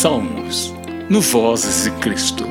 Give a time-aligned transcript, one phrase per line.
[0.00, 0.72] Salmos,
[1.10, 2.46] no Vozes de Cristo.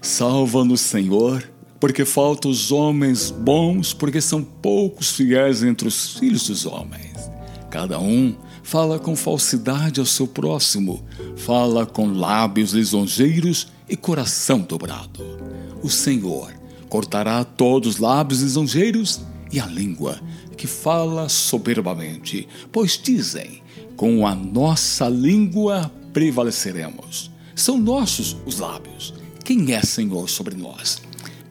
[0.00, 1.46] Salva-nos, Senhor,
[1.78, 7.30] porque faltam os homens bons, porque são poucos fiéis entre os filhos dos homens.
[7.70, 11.04] Cada um fala com falsidade ao seu próximo,
[11.36, 15.22] fala com lábios lisonjeiros e coração dobrado.
[15.82, 16.54] O Senhor
[16.88, 19.20] cortará todos os lábios lisonjeiros
[19.52, 20.20] e a língua
[20.56, 23.62] que fala soberbamente, pois dizem:
[23.96, 27.30] com a nossa língua prevaleceremos.
[27.54, 29.12] São nossos os lábios.
[29.44, 31.02] Quem é Senhor sobre nós?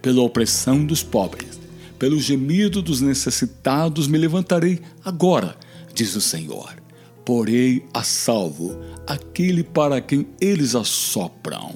[0.01, 1.59] Pela opressão dos pobres,
[1.97, 5.57] pelo gemido dos necessitados me levantarei agora,
[5.93, 6.81] diz o Senhor.
[7.25, 8.75] Porei a salvo
[9.05, 11.75] aquele para quem eles assopram.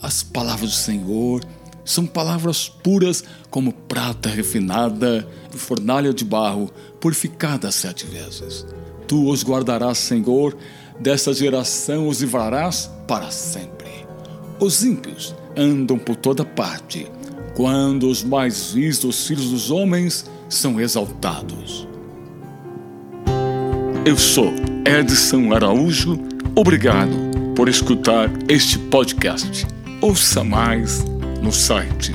[0.00, 1.44] As palavras do Senhor
[1.84, 8.66] são palavras puras como prata refinada e fornalha de barro, purificada sete vezes.
[9.06, 10.56] Tu os guardarás, Senhor,
[10.98, 13.90] desta geração os livrarás para sempre.
[14.60, 17.10] Os ímpios andam por toda parte,
[17.56, 21.86] quando os mais vistos filhos dos homens são exaltados.
[24.04, 24.52] Eu sou
[24.84, 26.18] Edson Araújo,
[26.54, 27.12] obrigado
[27.54, 29.66] por escutar este podcast.
[30.00, 31.04] Ouça mais
[31.42, 32.12] no site